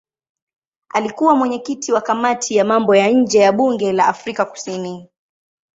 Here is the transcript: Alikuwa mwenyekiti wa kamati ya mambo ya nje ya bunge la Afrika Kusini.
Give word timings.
Alikuwa 0.93 1.35
mwenyekiti 1.35 1.91
wa 1.93 2.01
kamati 2.01 2.55
ya 2.55 2.65
mambo 2.65 2.95
ya 2.95 3.07
nje 3.09 3.39
ya 3.39 3.51
bunge 3.51 3.93
la 3.93 4.07
Afrika 4.07 4.45
Kusini. 4.45 5.09